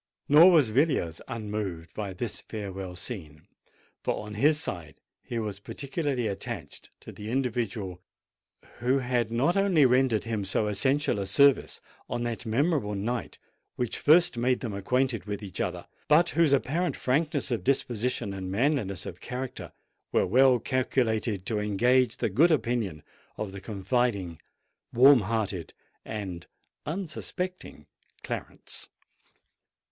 Nor 0.27 0.49
was 0.49 0.71
Villiers 0.71 1.21
unmoved 1.27 1.93
by 1.93 2.11
this 2.11 2.41
farewell 2.41 2.95
scene; 2.95 3.43
for, 4.03 4.25
on 4.25 4.33
his 4.33 4.59
side, 4.59 4.95
he 5.21 5.37
was 5.37 5.59
particularly 5.59 6.25
attached 6.25 6.89
to 7.01 7.11
the 7.11 7.29
individual 7.29 8.01
who 8.79 8.97
had 8.97 9.31
not 9.31 9.55
only 9.55 9.85
rendered 9.85 10.23
him 10.23 10.43
so 10.43 10.65
essential 10.67 11.19
a 11.19 11.27
service 11.27 11.79
on 12.09 12.23
that 12.23 12.47
memorable 12.47 12.95
night 12.95 13.37
which 13.75 13.95
first 13.99 14.37
made 14.39 14.61
them 14.61 14.73
acquainted 14.73 15.25
with 15.25 15.43
each 15.43 15.61
other, 15.61 15.85
but 16.07 16.29
whose 16.31 16.51
apparent 16.51 16.97
frankness 16.97 17.51
of 17.51 17.63
disposition 17.63 18.33
and 18.33 18.49
manliness 18.51 19.05
of 19.05 19.21
character 19.21 19.71
were 20.11 20.25
well 20.25 20.57
calculated 20.57 21.45
to 21.45 21.59
engage 21.59 22.17
the 22.17 22.27
good 22.31 22.49
opinion 22.49 23.03
of 23.37 23.51
the 23.51 23.61
confiding, 23.61 24.41
warm 24.91 25.19
hearted, 25.19 25.75
and 26.03 26.47
unsuspecting 26.87 27.85
Clarence. 28.23 28.89